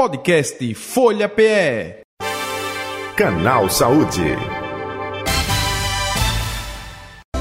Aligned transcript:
Podcast 0.00 0.74
Folha 0.74 1.28
PE. 1.28 2.00
Canal 3.14 3.68
Saúde. 3.68 4.34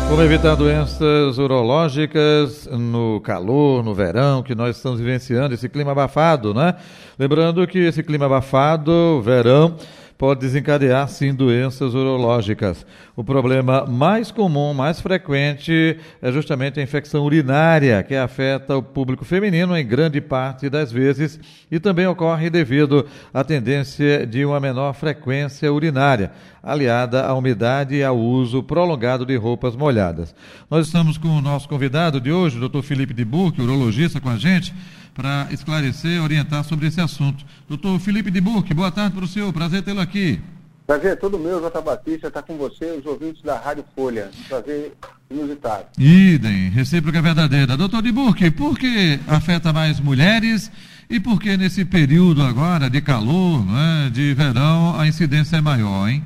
Como 0.10 0.22
evitar 0.22 0.56
doenças 0.56 1.38
urológicas 1.38 2.68
no 2.68 3.22
calor, 3.22 3.82
no 3.82 3.96
verão, 3.96 4.44
que 4.44 4.54
nós 4.54 4.76
estamos 4.76 5.00
vivenciando, 5.00 5.54
esse 5.54 5.70
clima 5.70 5.94
abafado, 5.94 6.54
né? 6.54 6.76
Lembrando 7.18 7.66
que 7.66 7.80
esse 7.80 8.04
clima 8.04 8.26
abafado, 8.26 9.22
verão, 9.22 9.78
pode 10.20 10.42
desencadear 10.42 11.08
sim 11.08 11.34
doenças 11.34 11.94
urológicas. 11.94 12.86
O 13.16 13.24
problema 13.24 13.86
mais 13.86 14.30
comum, 14.32 14.74
mais 14.74 15.00
frequente, 15.00 15.98
é 16.22 16.30
justamente 16.30 16.78
a 16.78 16.84
infecção 16.84 17.24
urinária, 17.24 18.04
que 18.04 18.14
afeta 18.14 18.76
o 18.76 18.84
público 18.84 19.24
feminino 19.24 19.78
em 19.78 19.88
grande 19.88 20.20
parte 20.20 20.70
das 20.70 20.92
vezes 20.92 21.40
e 21.72 21.80
também 21.80 22.06
ocorre 22.06 22.50
devido 22.50 23.08
à 23.34 23.46
tendência 23.46 24.28
de 24.28 24.44
uma 24.44 24.60
menor 24.60 24.94
frequência 24.94 25.72
urinária, 25.72 26.34
aliada 26.62 27.26
à 27.26 27.34
umidade 27.34 27.96
e 27.96 28.04
ao 28.04 28.20
uso 28.20 28.62
prolongado 28.62 29.26
de 29.26 29.38
roupas 29.38 29.74
molhadas. 29.74 30.36
Nós 30.70 30.88
estamos 30.88 31.18
com 31.18 31.30
o 31.30 31.42
nosso 31.42 31.70
convidado 31.70 32.20
de 32.20 32.30
hoje, 32.30 32.62
o 32.62 32.68
Dr. 32.68 32.82
Felipe 32.82 33.14
de 33.14 33.24
Burque, 33.24 33.62
urologista 33.62 34.20
com 34.20 34.28
a 34.28 34.36
gente 34.36 34.76
para 35.20 35.50
esclarecer 35.52 36.24
orientar 36.24 36.64
sobre 36.64 36.88
esse 36.88 37.02
assunto. 37.02 37.46
Doutor 37.68 38.00
Felipe 38.00 38.32
de 38.32 38.40
Burque, 38.40 38.74
boa 38.74 38.90
tarde 38.90 39.14
para 39.14 39.26
o 39.26 39.28
senhor, 39.28 39.52
prazer 39.52 39.84
tê-lo 39.84 40.00
aqui. 40.00 40.40
Prazer 40.88 41.12
é 41.12 41.16
todo 41.18 41.38
meu, 41.38 41.60
Jota 41.60 41.82
Batista, 41.82 42.28
estar 42.28 42.42
tá 42.42 42.42
com 42.42 42.58
você, 42.58 42.86
os 42.98 43.06
ouvintes 43.06 43.44
da 43.44 43.60
Rádio 43.60 43.84
Folha. 43.94 44.32
Prazer 44.48 44.94
inusitado. 45.30 45.88
Idem, 45.98 46.70
recíproca 46.70 47.22
verdadeira. 47.22 47.76
Doutor 47.76 48.02
de 48.02 48.14
Burque, 48.14 48.50
por 48.50 48.80
que 48.80 49.20
afeta 49.28 49.74
mais 49.74 50.00
mulheres 50.00 50.72
e 51.10 51.20
por 51.20 51.38
que 51.38 51.58
nesse 51.58 51.84
período 51.84 52.42
agora 52.42 52.90
de 52.90 53.02
calor, 53.02 53.66
né, 53.66 54.10
de 54.14 54.34
verão, 54.34 54.98
a 54.98 55.06
incidência 55.06 55.58
é 55.58 55.62
maior, 55.62 56.08
hein? 56.08 56.26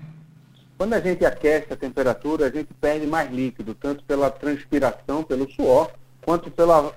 Quando 0.77 0.93
a 0.93 0.99
gente 0.99 1.25
aquece 1.25 1.73
a 1.73 1.75
temperatura, 1.75 2.45
a 2.45 2.51
gente 2.51 2.69
perde 2.79 3.07
mais 3.07 3.31
líquido, 3.31 3.73
tanto 3.73 4.03
pela 4.03 4.29
transpiração, 4.29 5.23
pelo 5.23 5.51
suor, 5.51 5.89
quanto 6.21 6.51
pela 6.51 6.93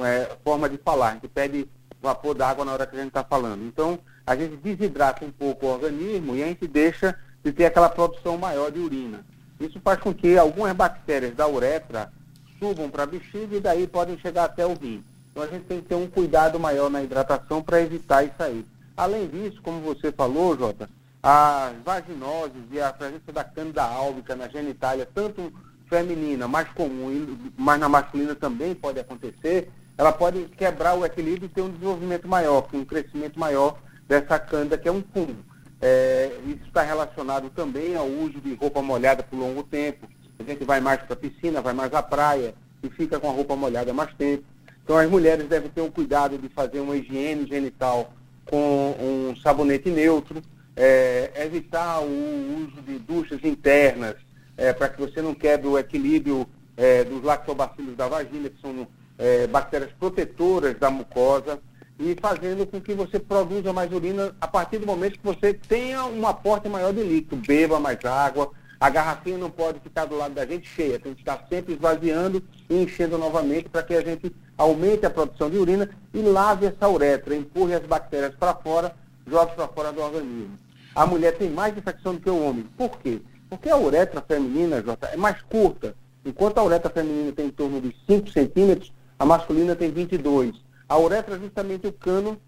é, 0.00 0.36
forma 0.44 0.68
de 0.68 0.76
falar. 0.78 1.10
A 1.10 1.12
gente 1.14 1.28
pede 1.28 1.68
vapor 2.00 2.34
d'água 2.34 2.64
na 2.64 2.72
hora 2.72 2.86
que 2.86 2.94
a 2.96 2.98
gente 2.98 3.08
está 3.08 3.24
falando. 3.24 3.64
Então, 3.64 3.98
a 4.26 4.34
gente 4.36 4.56
desidrata 4.56 5.24
um 5.24 5.30
pouco 5.30 5.66
o 5.66 5.70
organismo 5.70 6.36
e 6.36 6.42
a 6.42 6.46
gente 6.46 6.66
deixa 6.66 7.18
de 7.42 7.52
ter 7.52 7.66
aquela 7.66 7.88
produção 7.88 8.36
maior 8.36 8.70
de 8.70 8.78
urina. 8.80 9.24
Isso 9.58 9.80
faz 9.80 10.00
com 10.00 10.12
que 10.12 10.36
algumas 10.36 10.74
bactérias 10.74 11.34
da 11.34 11.48
uretra 11.48 12.12
subam 12.58 12.90
para 12.90 13.04
a 13.04 13.06
bexiga 13.06 13.56
e 13.56 13.60
daí 13.60 13.86
podem 13.86 14.18
chegar 14.18 14.44
até 14.44 14.66
o 14.66 14.74
rim. 14.74 15.02
Então 15.30 15.42
a 15.42 15.46
gente 15.46 15.64
tem 15.64 15.80
que 15.80 15.88
ter 15.88 15.94
um 15.94 16.08
cuidado 16.08 16.58
maior 16.58 16.90
na 16.90 17.02
hidratação 17.02 17.62
para 17.62 17.80
evitar 17.80 18.24
isso 18.24 18.42
aí. 18.42 18.64
Além 18.96 19.28
disso, 19.28 19.60
como 19.62 19.80
você 19.80 20.10
falou, 20.10 20.56
Jota, 20.56 20.88
as 21.22 21.74
vaginoses 21.84 22.62
e 22.70 22.80
a 22.80 22.92
presença 22.92 23.32
da 23.32 23.44
cândida 23.44 23.82
álbica 23.82 24.34
na 24.34 24.48
genitália, 24.48 25.08
tanto 25.14 25.52
feminina, 25.88 26.46
mais 26.48 26.68
comum, 26.70 27.38
mas 27.56 27.78
na 27.78 27.88
masculina 27.88 28.34
também 28.34 28.74
pode 28.74 28.98
acontecer, 28.98 29.70
ela 29.96 30.12
pode 30.12 30.44
quebrar 30.56 30.94
o 30.94 31.04
equilíbrio 31.04 31.46
e 31.46 31.48
ter 31.48 31.62
um 31.62 31.70
desenvolvimento 31.70 32.28
maior, 32.28 32.68
um 32.72 32.84
crescimento 32.84 33.38
maior 33.38 33.78
dessa 34.06 34.38
cândida, 34.38 34.76
que 34.76 34.88
é 34.88 34.92
um 34.92 35.02
fungo. 35.12 35.44
É, 35.80 36.32
isso 36.46 36.64
está 36.66 36.82
relacionado 36.82 37.50
também 37.50 37.96
ao 37.96 38.06
uso 38.06 38.40
de 38.40 38.54
roupa 38.54 38.82
molhada 38.82 39.22
por 39.22 39.36
longo 39.38 39.62
tempo. 39.62 40.08
A 40.38 40.42
gente 40.42 40.64
vai 40.64 40.80
mais 40.80 41.00
para 41.02 41.14
a 41.14 41.16
piscina, 41.16 41.60
vai 41.60 41.72
mais 41.72 41.92
à 41.94 42.02
praia 42.02 42.54
e 42.82 42.90
fica 42.90 43.18
com 43.18 43.28
a 43.28 43.32
roupa 43.32 43.56
molhada 43.56 43.92
mais 43.92 44.12
tempo. 44.14 44.44
Então 44.84 44.96
as 44.96 45.08
mulheres 45.10 45.48
devem 45.48 45.70
ter 45.70 45.80
um 45.80 45.90
cuidado 45.90 46.38
de 46.38 46.48
fazer 46.48 46.80
uma 46.80 46.96
higiene 46.96 47.46
genital 47.46 48.12
com 48.44 48.94
um 49.00 49.36
sabonete 49.36 49.90
neutro, 49.90 50.40
é, 50.76 51.32
evitar 51.36 52.00
o 52.00 52.64
uso 52.64 52.82
de 52.82 52.98
duchas 52.98 53.42
internas, 53.42 54.14
é, 54.56 54.72
para 54.72 54.88
que 54.88 55.00
você 55.00 55.20
não 55.20 55.34
quebre 55.34 55.68
o 55.68 55.78
equilíbrio 55.78 56.46
é, 56.76 57.04
dos 57.04 57.22
lactobacilos 57.22 57.96
da 57.96 58.08
vagina, 58.08 58.48
que 58.48 58.60
são 58.60 58.86
é, 59.18 59.46
bactérias 59.46 59.90
protetoras 59.98 60.78
da 60.78 60.90
mucosa, 60.90 61.60
e 61.98 62.16
fazendo 62.20 62.66
com 62.66 62.80
que 62.80 62.92
você 62.92 63.18
produza 63.18 63.72
mais 63.72 63.90
urina 63.90 64.34
a 64.40 64.46
partir 64.46 64.78
do 64.78 64.86
momento 64.86 65.18
que 65.18 65.24
você 65.24 65.54
tenha 65.54 66.04
um 66.04 66.26
aporte 66.26 66.68
maior 66.68 66.92
de 66.92 67.02
líquido, 67.02 67.36
beba 67.36 67.80
mais 67.80 68.04
água, 68.04 68.50
a 68.78 68.90
garrafinha 68.90 69.38
não 69.38 69.50
pode 69.50 69.80
ficar 69.80 70.04
do 70.04 70.16
lado 70.16 70.34
da 70.34 70.44
gente 70.44 70.68
cheia, 70.68 70.98
tem 70.98 71.14
que 71.14 71.22
estar 71.22 71.46
sempre 71.48 71.72
esvaziando 71.72 72.42
e 72.68 72.82
enchendo 72.82 73.16
novamente 73.16 73.70
para 73.70 73.82
que 73.82 73.94
a 73.94 74.02
gente 74.02 74.30
aumente 74.58 75.06
a 75.06 75.10
produção 75.10 75.48
de 75.48 75.56
urina 75.56 75.88
e 76.12 76.20
lave 76.20 76.66
essa 76.66 76.88
uretra, 76.88 77.34
empurre 77.34 77.74
as 77.74 77.86
bactérias 77.86 78.34
para 78.34 78.54
fora, 78.54 78.94
jogue 79.26 79.54
para 79.54 79.68
fora 79.68 79.92
do 79.92 80.02
organismo. 80.02 80.58
A 80.94 81.06
mulher 81.06 81.36
tem 81.36 81.50
mais 81.50 81.76
infecção 81.76 82.14
do 82.14 82.20
que 82.20 82.28
o 82.28 82.42
homem. 82.42 82.66
Por 82.76 82.98
quê? 82.98 83.20
Porque 83.48 83.68
a 83.68 83.76
uretra 83.76 84.20
feminina, 84.20 84.82
Jota, 84.82 85.06
é 85.06 85.16
mais 85.16 85.40
curta. 85.42 85.94
Enquanto 86.24 86.58
a 86.58 86.64
uretra 86.64 86.90
feminina 86.90 87.32
tem 87.32 87.46
em 87.46 87.50
torno 87.50 87.80
de 87.80 87.94
5 88.06 88.30
centímetros, 88.30 88.92
a 89.18 89.24
masculina 89.24 89.76
tem 89.76 89.90
22. 89.90 90.54
A 90.88 90.98
uretra 90.98 91.36
é 91.36 91.38
justamente 91.38 91.86
o 91.86 91.92
cano 91.92 92.38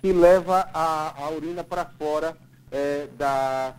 que 0.00 0.12
leva 0.12 0.68
a, 0.72 1.24
a 1.24 1.30
urina 1.30 1.64
para 1.64 1.84
fora 1.84 2.36
é, 2.70 3.08
da, 3.16 3.74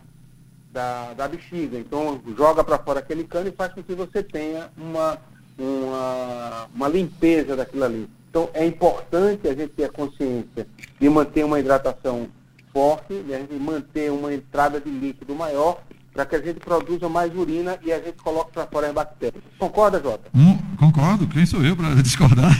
da, 0.72 1.14
da, 1.14 1.28
bexiga. 1.28 1.78
Então, 1.78 2.20
joga 2.36 2.62
para 2.64 2.78
fora 2.78 3.00
aquele 3.00 3.24
cano 3.24 3.48
e 3.48 3.52
faz 3.52 3.72
com 3.72 3.82
que 3.82 3.94
você 3.94 4.22
tenha 4.22 4.70
uma, 4.76 5.18
uma, 5.58 6.68
uma 6.74 6.88
limpeza 6.88 7.56
daquilo 7.56 7.84
ali. 7.84 8.10
Então, 8.28 8.50
é 8.52 8.66
importante 8.66 9.48
a 9.48 9.54
gente 9.54 9.70
ter 9.70 9.84
a 9.84 9.88
consciência 9.88 10.66
de 11.00 11.08
manter 11.08 11.44
uma 11.44 11.60
hidratação 11.60 12.28
forte, 12.72 13.22
de 13.22 13.34
a 13.34 13.38
gente 13.38 13.54
manter 13.54 14.10
uma 14.10 14.34
entrada 14.34 14.80
de 14.80 14.90
líquido 14.90 15.34
maior 15.34 15.80
para 16.16 16.24
que 16.24 16.34
a 16.34 16.40
gente 16.40 16.58
produza 16.60 17.10
mais 17.10 17.30
urina 17.36 17.76
e 17.84 17.92
a 17.92 17.98
gente 17.98 18.16
coloque 18.22 18.52
para 18.52 18.66
fora 18.66 18.86
as 18.86 18.94
bactérias. 18.94 19.44
Concorda, 19.58 20.00
Jota? 20.02 20.30
Hum, 20.34 20.56
concordo. 20.78 21.26
Quem 21.28 21.44
sou 21.44 21.62
eu 21.62 21.76
para 21.76 21.94
discordar? 21.96 22.50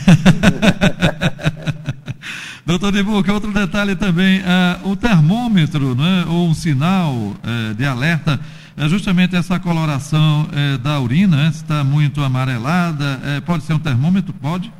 Doutor 2.67 2.93
De 2.93 3.03
Boca, 3.03 3.33
outro 3.33 3.51
detalhe 3.53 3.97
também, 3.97 4.41
uh, 4.41 4.91
o 4.91 4.97
termômetro, 4.97 5.95
né, 5.95 6.27
ou 6.29 6.49
um 6.49 6.55
sinal 6.55 7.15
uh, 7.15 7.75
de 7.77 7.87
alerta, 7.87 8.39
é 8.77 8.89
justamente 8.89 9.37
essa 9.37 9.59
coloração 9.59 10.43
uh, 10.43 10.77
da 10.79 11.01
urina, 11.01 11.37
né, 11.37 11.49
está 11.49 11.83
muito 11.85 12.21
amarelada, 12.23 13.21
pode 13.47 13.63
ser 13.63 13.73
um 13.73 13.79
termômetro? 13.79 14.35
Pode? 14.35 14.71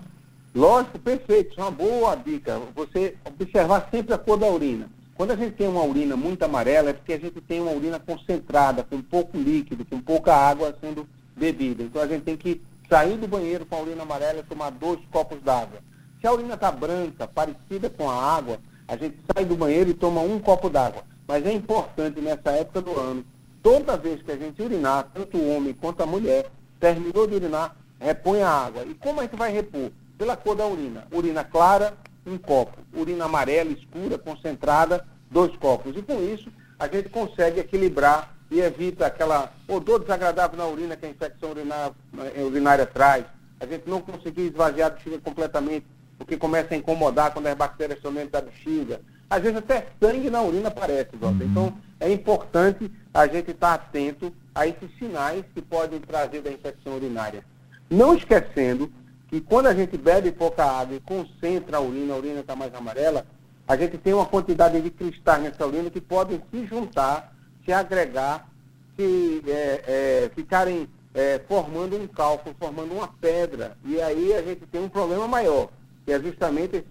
Lógico, 0.53 0.99
perfeito, 0.99 1.59
é 1.59 1.63
uma 1.63 1.71
boa 1.71 2.17
dica. 2.17 2.61
Você 2.75 3.15
observar 3.25 3.89
sempre 3.91 4.13
a 4.13 4.19
cor 4.19 4.37
da 4.37 4.49
urina. 4.49 4.89
Quando 5.17 5.31
a 5.31 5.37
gente 5.37 5.55
tem 5.55 5.67
uma 5.67 5.83
urina 5.83 6.15
muito 6.15 6.43
amarela, 6.43 6.91
é 6.91 6.93
porque 6.93 7.15
a 7.15 7.19
gente 7.19 7.41
tem 7.41 7.61
uma 7.61 7.73
urina 7.73 7.99
concentrada, 7.99 8.85
com 8.85 9.01
pouco 9.01 9.39
líquido, 9.39 9.85
com 9.85 9.99
pouca 9.99 10.35
água 10.35 10.77
sendo 10.79 11.09
bebida. 11.35 11.83
Então 11.83 12.03
a 12.03 12.07
gente 12.07 12.23
tem 12.23 12.37
que 12.37 12.61
sair 12.89 13.17
do 13.17 13.27
banheiro 13.27 13.65
com 13.65 13.77
a 13.77 13.81
urina 13.81 14.03
amarela 14.03 14.41
e 14.41 14.43
tomar 14.43 14.71
dois 14.71 15.01
copos 15.11 15.41
d'água. 15.43 15.81
Se 16.21 16.27
a 16.27 16.33
urina 16.33 16.55
está 16.55 16.71
branca, 16.71 17.27
parecida 17.27 17.89
com 17.89 18.11
a 18.11 18.15
água, 18.15 18.59
a 18.87 18.97
gente 18.97 19.17
sai 19.33 19.45
do 19.45 19.57
banheiro 19.57 19.91
e 19.91 19.95
toma 19.95 20.21
um 20.21 20.39
copo 20.39 20.69
d'água. 20.69 21.03
Mas 21.27 21.45
é 21.47 21.53
importante 21.53 22.21
nessa 22.21 22.51
época 22.51 22.83
do 22.83 22.99
ano, 22.99 23.25
toda 23.63 23.97
vez 23.97 24.23
que 24.23 24.31
a 24.31 24.37
gente 24.37 24.63
urinar, 24.63 25.11
tanto 25.15 25.39
o 25.39 25.57
homem 25.57 25.73
quanto 25.73 26.03
a 26.03 26.07
mulher, 26.07 26.51
terminou 26.79 27.27
de 27.27 27.37
urinar, 27.37 27.75
repõe 27.99 28.43
a 28.43 28.51
água. 28.51 28.85
E 28.85 28.95
como 28.95 29.21
a 29.21 29.23
gente 29.25 29.37
vai 29.37 29.51
repor? 29.51 29.91
Pela 30.19 30.37
cor 30.37 30.55
da 30.55 30.67
urina. 30.67 31.07
Urina 31.11 31.43
clara, 31.43 31.95
um 32.31 32.39
copo. 32.39 32.79
Urina 32.95 33.25
amarela, 33.25 33.71
escura, 33.71 34.19
concentrada, 34.19 35.07
dois 35.31 35.55
copos. 35.57 35.97
E 35.97 36.03
com 36.03 36.23
isso, 36.23 36.51
a 36.79 36.87
gente 36.89 37.09
consegue 37.09 37.61
equilibrar 37.61 38.35
e 38.51 38.61
evita 38.61 39.07
aquela 39.07 39.53
odor 39.69 40.01
desagradável 40.01 40.57
na 40.57 40.67
urina 40.67 40.97
que 40.97 41.07
a 41.07 41.11
infecção 41.11 41.51
urinária, 41.51 41.95
eh, 42.37 42.43
urinária 42.43 42.87
traz. 42.87 43.25
A 43.59 43.67
gente 43.67 43.89
não 43.89 44.01
conseguir 44.01 44.43
esvaziar 44.43 44.89
a 44.89 44.95
bexiga 44.95 45.19
completamente, 45.19 45.87
porque 46.19 46.37
começa 46.37 46.75
a 46.75 46.77
incomodar 46.77 47.33
quando 47.33 47.47
as 47.47 47.55
bactérias 47.55 47.99
estão 47.99 48.13
dentro 48.13 48.31
da 48.31 48.41
bexiga. 48.41 49.01
Às 49.29 49.43
vezes 49.43 49.59
até 49.59 49.87
sangue 50.01 50.31
na 50.31 50.43
urina 50.43 50.69
aparece, 50.69 51.11
Uhum. 51.21 51.39
Então, 51.43 51.79
é 51.99 52.13
importante 52.13 52.91
a 53.13 53.27
gente 53.27 53.51
estar 53.51 53.75
atento 53.75 54.33
a 54.55 54.67
esses 54.67 54.91
sinais 54.99 55.45
que 55.55 55.63
podem 55.63 55.99
trazer 56.01 56.43
da 56.43 56.51
infecção 56.51 56.95
urinária. 56.95 57.43
Não 57.91 58.15
esquecendo 58.15 58.93
que 59.29 59.41
quando 59.41 59.67
a 59.67 59.75
gente 59.75 59.97
bebe 59.97 60.31
pouca 60.33 60.65
água 60.65 60.97
e 60.97 61.01
concentra 61.01 61.79
a 61.79 61.81
urina, 61.81 62.15
a 62.15 62.17
urina 62.17 62.41
está 62.41 62.55
mais 62.55 62.75
amarela, 62.75 63.27
a 63.67 63.77
gente 63.77 63.99
tem 63.99 64.15
uma 64.15 64.27
quantidade 64.27 64.81
de 64.81 64.91
cristais 64.91 65.43
nessa 65.43 65.67
urina 65.67 65.91
que 65.91 66.01
podem 66.01 66.41
se 66.51 66.67
juntar, 66.67 67.35
se 67.65 67.73
agregar, 67.73 68.49
se 68.97 69.43
é, 69.47 69.83
é, 69.87 70.31
ficarem 70.35 70.89
é, 71.13 71.41
formando 71.49 71.97
um 71.97 72.07
cálculo, 72.07 72.55
formando 72.59 72.93
uma 72.93 73.09
pedra. 73.09 73.77
E 73.85 74.01
aí 74.01 74.35
a 74.35 74.43
gente 74.43 74.67
tem 74.67 74.83
um 74.83 74.89
problema 74.89 75.27
maior, 75.27 75.71
que 76.05 76.13
é 76.13 76.21
justamente 76.21 76.85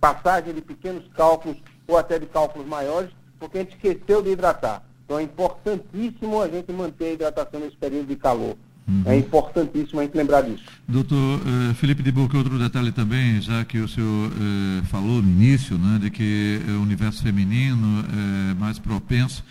passagem 0.00 0.52
de 0.52 0.60
pequenos 0.60 1.08
cálculos 1.14 1.56
ou 1.88 1.96
até 1.96 2.18
de 2.18 2.26
cálculos 2.26 2.66
maiores, 2.66 3.10
porque 3.38 3.58
a 3.58 3.60
gente 3.62 3.76
esqueceu 3.76 4.20
de 4.20 4.30
hidratar. 4.30 4.82
Então 5.04 5.18
é 5.18 5.22
importantíssimo 5.22 6.42
a 6.42 6.48
gente 6.48 6.72
manter 6.72 7.06
a 7.06 7.12
hidratação 7.12 7.60
nesse 7.60 7.76
período 7.76 8.08
de 8.08 8.16
calor. 8.16 8.56
Uhum. 8.86 9.02
É 9.06 9.16
importantíssimo 9.16 10.00
a 10.00 10.02
gente 10.02 10.14
lembrar 10.14 10.42
disso. 10.42 10.62
Doutor 10.86 11.40
uh, 11.40 11.74
Felipe 11.74 12.02
de 12.02 12.12
Boca, 12.12 12.36
outro 12.36 12.58
detalhe 12.58 12.92
também, 12.92 13.40
já 13.40 13.64
que 13.64 13.78
o 13.78 13.88
senhor 13.88 14.30
uh, 14.30 14.84
falou 14.86 15.22
no 15.22 15.28
início, 15.28 15.78
né, 15.78 15.98
de 16.00 16.10
que 16.10 16.60
o 16.68 16.82
universo 16.82 17.22
feminino 17.22 18.04
é 18.50 18.54
mais 18.54 18.78
propenso 18.78 19.42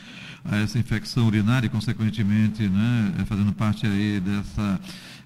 a 0.45 0.57
essa 0.57 0.77
infecção 0.77 1.25
urinária 1.27 1.65
e, 1.65 1.69
consequentemente, 1.69 2.68
né, 2.68 3.13
fazendo 3.25 3.53
parte 3.53 3.88
aí 3.88 4.19
dessa, 4.19 4.80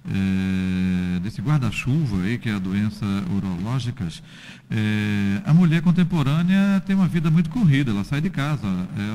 é, 0.09 1.19
desse 1.19 1.41
guarda-chuva 1.41 2.23
aí, 2.23 2.37
que 2.37 2.49
é 2.49 2.53
a 2.53 2.59
doença 2.59 3.05
urológicas, 3.29 4.23
é, 4.69 5.41
a 5.45 5.53
mulher 5.53 5.81
contemporânea 5.81 6.81
tem 6.85 6.95
uma 6.95 7.07
vida 7.07 7.29
muito 7.29 7.49
corrida, 7.49 7.91
ela 7.91 8.03
sai 8.03 8.21
de 8.21 8.29
casa, 8.29 8.67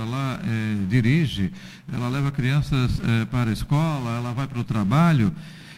ela 0.02 0.40
é, 0.44 0.86
dirige, 0.88 1.50
ela 1.92 2.08
leva 2.08 2.30
crianças 2.30 3.00
para 3.30 3.50
a 3.50 3.52
escola, 3.52 4.16
ela 4.16 4.32
vai 4.32 4.46
para 4.46 4.58
o 4.58 4.64
trabalho, 4.64 5.34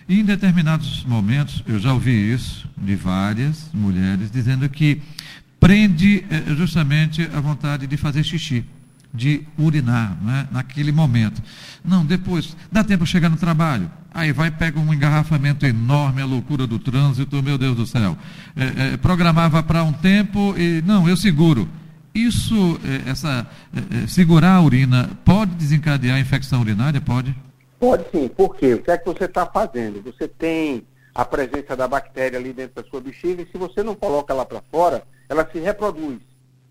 e 0.08 0.20
em 0.20 0.24
determinados 0.24 1.04
momentos, 1.04 1.62
eu 1.66 1.78
já 1.78 1.92
ouvi 1.92 2.32
isso 2.32 2.68
de 2.76 2.94
várias 2.94 3.70
mulheres, 3.72 4.30
dizendo 4.30 4.68
que 4.68 5.00
prende 5.58 6.24
justamente 6.56 7.22
a 7.34 7.40
vontade 7.40 7.86
de 7.86 7.96
fazer 7.96 8.22
xixi 8.22 8.64
de 9.14 9.46
urinar 9.56 10.18
né, 10.20 10.48
naquele 10.50 10.90
momento. 10.90 11.40
Não, 11.84 12.04
depois, 12.04 12.56
dá 12.70 12.82
tempo 12.82 13.04
de 13.04 13.10
chegar 13.10 13.28
no 13.28 13.36
trabalho. 13.36 13.88
Aí 14.14 14.30
vai, 14.30 14.48
pega 14.48 14.78
um 14.78 14.94
engarrafamento 14.94 15.66
enorme, 15.66 16.22
a 16.22 16.24
loucura 16.24 16.68
do 16.68 16.78
trânsito, 16.78 17.42
meu 17.42 17.58
Deus 17.58 17.74
do 17.74 17.84
céu. 17.84 18.16
É, 18.56 18.94
é, 18.94 18.96
programava 18.96 19.60
para 19.60 19.82
um 19.82 19.92
tempo 19.92 20.54
e, 20.56 20.80
não, 20.82 21.08
eu 21.08 21.16
seguro. 21.16 21.68
Isso, 22.14 22.78
é, 22.84 23.10
essa, 23.10 23.44
é, 23.74 24.04
é, 24.04 24.06
segurar 24.06 24.54
a 24.54 24.62
urina, 24.62 25.10
pode 25.24 25.56
desencadear 25.56 26.16
a 26.16 26.20
infecção 26.20 26.60
urinária? 26.60 27.00
Pode? 27.00 27.34
Pode 27.80 28.04
sim. 28.12 28.28
Por 28.28 28.54
quê? 28.54 28.74
O 28.74 28.82
que 28.82 28.92
é 28.92 28.96
que 28.96 29.04
você 29.04 29.24
está 29.24 29.44
fazendo? 29.46 30.00
Você 30.04 30.28
tem 30.28 30.86
a 31.12 31.24
presença 31.24 31.74
da 31.76 31.88
bactéria 31.88 32.38
ali 32.38 32.52
dentro 32.52 32.80
da 32.80 32.88
sua 32.88 33.00
bexiga 33.00 33.42
e 33.42 33.46
se 33.50 33.58
você 33.58 33.82
não 33.82 33.96
coloca 33.96 34.32
ela 34.32 34.46
para 34.46 34.62
fora, 34.70 35.02
ela 35.28 35.48
se 35.50 35.58
reproduz. 35.58 36.20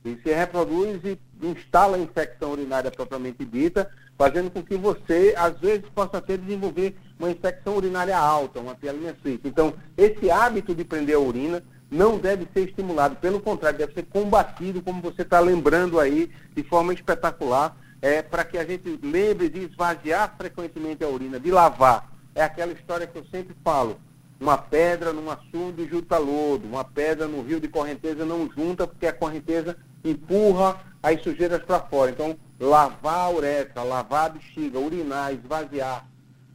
E 0.06 0.18
se 0.24 0.34
reproduz 0.34 1.02
e 1.04 1.18
instala 1.46 1.98
a 1.98 2.00
infecção 2.00 2.54
urinária 2.54 2.90
propriamente 2.90 3.44
dita, 3.44 3.90
fazendo 4.18 4.50
com 4.50 4.64
que 4.64 4.78
você, 4.78 5.34
às 5.38 5.60
vezes, 5.60 5.86
possa 5.94 6.22
ter 6.22 6.38
desenvolver 6.38 6.96
uma 7.24 7.32
infecção 7.32 7.78
urinária 7.78 8.18
alta, 8.18 8.60
uma 8.60 8.76
seca. 8.80 9.48
Então, 9.48 9.74
esse 9.98 10.30
hábito 10.30 10.76
de 10.76 10.84
prender 10.84 11.16
a 11.16 11.20
urina 11.20 11.64
não 11.90 12.18
deve 12.18 12.48
ser 12.54 12.68
estimulado, 12.68 13.16
pelo 13.18 13.40
contrário, 13.40 13.78
deve 13.78 13.94
ser 13.94 14.04
combatido, 14.04 14.82
como 14.82 15.02
você 15.02 15.22
está 15.22 15.40
lembrando 15.40 16.00
aí, 16.00 16.30
de 16.56 16.64
forma 16.64 16.94
espetacular, 16.94 17.78
é, 18.02 18.22
para 18.22 18.44
que 18.44 18.58
a 18.58 18.66
gente 18.66 19.00
lembre 19.02 19.48
de 19.48 19.60
esvaziar 19.60 20.36
frequentemente 20.38 21.04
a 21.04 21.08
urina, 21.08 21.40
de 21.40 21.52
lavar. 21.52 22.10
É 22.36 22.44
aquela 22.44 22.74
história 22.74 23.08
que 23.08 23.18
eu 23.18 23.26
sempre 23.32 23.56
falo. 23.64 23.98
Uma 24.40 24.58
pedra 24.58 25.14
num 25.14 25.30
açude 25.30 25.88
junta 25.88 26.18
lodo, 26.18 26.68
uma 26.68 26.84
pedra 26.84 27.28
no 27.28 27.42
rio 27.44 27.62
de 27.62 27.68
correnteza 27.68 28.26
não 28.26 28.50
junta, 28.50 28.86
porque 28.86 29.08
a 29.08 29.14
correnteza 29.14 29.78
empurra 30.04 30.82
as 31.02 31.22
sujeiras 31.22 31.64
para 31.64 31.80
fora. 31.80 32.12
Então, 32.12 32.36
lavar 32.60 33.28
a 33.28 33.30
uretra, 33.30 33.84
lavar 33.84 34.26
a 34.26 34.30
bexiga, 34.30 34.80
urinar, 34.80 35.32
esvaziar, 35.32 36.06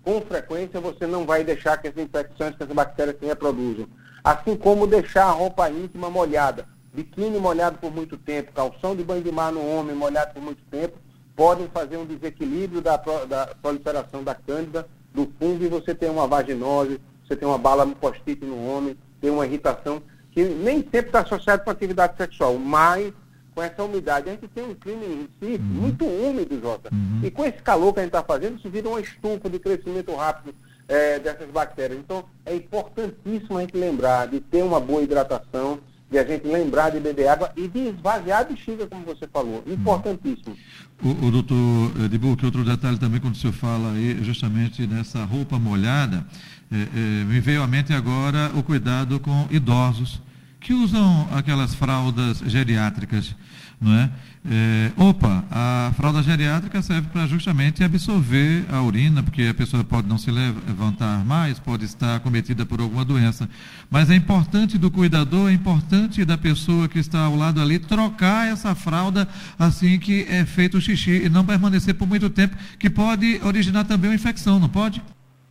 com 0.09 0.23
frequência 0.23 0.81
você 0.81 1.07
não 1.07 1.27
vai 1.27 1.45
deixar 1.45 1.77
que 1.77 1.87
as 1.87 1.97
infecções, 1.99 2.57
que 2.57 2.63
as 2.63 2.71
bactérias 2.71 3.19
se 3.21 3.27
reproduzam. 3.27 3.87
Assim 4.25 4.57
como 4.57 4.87
deixar 4.87 5.25
a 5.27 5.33
roupa 5.33 5.69
íntima 5.69 6.09
molhada, 6.09 6.65
biquíni 6.95 7.39
molhado 7.39 7.77
por 7.77 7.95
muito 7.95 8.17
tempo, 8.17 8.51
calção 8.53 8.97
de 8.97 9.05
banho 9.05 9.23
de 9.23 9.31
mar 9.31 9.53
no 9.53 9.61
homem 9.61 9.95
molhado 9.95 10.33
por 10.33 10.43
muito 10.43 10.63
tempo, 10.71 10.97
podem 11.37 11.69
fazer 11.69 11.99
um 11.99 12.07
desequilíbrio 12.07 12.81
da, 12.81 12.97
da 12.97 13.55
proliferação 13.61 14.25
da 14.25 14.35
cândida, 14.35 14.89
do 15.13 15.31
fungo, 15.39 15.63
e 15.63 15.69
você 15.69 15.95
tem 15.95 16.09
uma 16.09 16.27
vaginose, 16.27 16.99
você 17.23 17.37
tem 17.37 17.47
uma 17.47 17.59
bala 17.59 17.87
postite 17.87 18.47
no 18.47 18.67
homem, 18.67 18.97
tem 19.21 19.29
uma 19.29 19.45
irritação 19.45 20.01
que 20.33 20.43
nem 20.43 20.77
sempre 20.77 21.01
está 21.01 21.21
associada 21.21 21.63
com 21.63 21.71
atividade 21.71 22.17
sexual, 22.17 22.57
mas 22.57 23.13
com 23.59 23.63
essa 23.63 23.83
umidade. 23.83 24.29
A 24.29 24.33
gente 24.33 24.47
tem 24.47 24.65
um 24.65 24.75
clima 24.75 25.05
em 25.05 25.29
Recife 25.41 25.61
uhum. 25.61 25.81
muito 25.81 26.05
úmido, 26.05 26.61
Jota. 26.61 26.91
Uhum. 26.93 27.21
E 27.25 27.31
com 27.31 27.45
esse 27.45 27.59
calor 27.59 27.93
que 27.93 27.99
a 27.99 28.03
gente 28.05 28.15
está 28.15 28.23
fazendo, 28.23 28.57
isso 28.57 28.71
vira 28.71 28.89
uma 28.89 29.01
estufa 29.01 29.51
de 29.51 29.59
crescimento 29.59 30.15
rápido 30.15 30.55
é, 30.87 31.19
dessas 31.19 31.51
bactérias. 31.51 31.99
Então, 31.99 32.25
é 32.47 32.55
importantíssimo 32.55 33.59
a 33.59 33.63
gente 33.63 33.77
lembrar 33.77 34.29
de 34.29 34.39
ter 34.39 34.63
uma 34.63 34.79
boa 34.79 35.03
hidratação, 35.03 35.81
de 36.09 36.19
a 36.19 36.25
gente 36.25 36.47
lembrar 36.47 36.91
de 36.91 37.01
beber 37.01 37.27
água 37.27 37.51
e 37.57 37.67
de 37.67 37.81
esvaziar 37.89 38.43
a 38.43 38.45
bexiga, 38.45 38.87
como 38.87 39.05
você 39.05 39.27
falou. 39.27 39.65
Uhum. 39.67 39.73
Importantíssimo. 39.73 40.57
O, 41.03 41.27
o 41.27 41.31
doutor 41.33 41.57
Edibu, 42.05 42.37
que 42.37 42.47
outro 42.47 42.65
detalhe 42.65 42.97
também, 42.97 43.21
quando 43.21 43.35
o 43.35 43.39
senhor 43.39 43.55
fala 43.55 43.91
aí 43.91 44.23
justamente 44.23 44.87
nessa 44.87 45.25
roupa 45.25 45.59
molhada, 45.59 46.25
é, 46.71 46.77
é, 46.77 47.25
me 47.25 47.41
veio 47.41 47.61
à 47.61 47.67
mente 47.67 47.93
agora 47.93 48.53
o 48.55 48.63
cuidado 48.63 49.19
com 49.19 49.49
idosos 49.51 50.28
que 50.61 50.73
usam 50.73 51.29
aquelas 51.33 51.75
fraldas 51.75 52.43
geriátricas, 52.47 53.35
não 53.81 53.95
é? 53.95 54.11
é 54.51 54.93
opa, 54.97 55.45
a 55.51 55.93
fralda 55.97 56.21
geriátrica 56.23 56.83
serve 56.83 57.09
para 57.09 57.27
justamente 57.27 57.85
absorver 57.85 58.65
a 58.71 58.83
urina, 58.83 59.23
porque 59.23 59.43
a 59.45 59.55
pessoa 59.55 59.85
pode 59.85 60.09
não 60.09 60.19
se 60.19 60.31
levantar 60.31 61.25
mais, 61.25 61.61
pode 61.61 61.85
estar 61.85 62.19
cometida 62.21 62.67
por 62.67 62.81
alguma 62.81 63.05
doença. 63.05 63.49
Mas 63.89 64.11
é 64.11 64.17
importante 64.17 64.77
do 64.77 64.91
cuidador, 64.91 65.49
é 65.49 65.53
importante 65.53 66.25
da 66.25 66.37
pessoa 66.37 66.89
que 66.89 66.99
está 66.99 67.21
ao 67.21 67.37
lado 67.37 67.61
ali 67.61 67.79
trocar 67.79 68.49
essa 68.49 68.75
fralda 68.75 69.29
assim 69.59 69.99
que 69.99 70.27
é 70.29 70.45
feito 70.45 70.79
o 70.79 70.81
xixi 70.81 71.25
e 71.25 71.29
não 71.29 71.45
permanecer 71.45 71.95
por 71.95 72.09
muito 72.09 72.29
tempo, 72.29 72.57
que 72.79 72.91
pode 72.91 73.41
originar 73.45 73.85
também 73.85 74.11
uma 74.11 74.17
infecção, 74.17 74.59
não 74.59 74.69
pode? 74.69 75.01